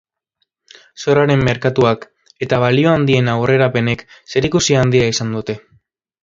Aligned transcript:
Zorraren 1.01 1.43
merkatuak 1.49 2.07
eta 2.45 2.59
balio 2.65 2.95
handien 2.95 3.29
aurrerapenek 3.35 4.03
zerikusi 4.35 4.79
handia 4.83 5.13
izan 5.15 5.37
dute. 5.39 5.59